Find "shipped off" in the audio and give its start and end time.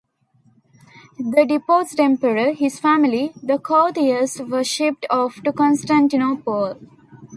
4.63-5.35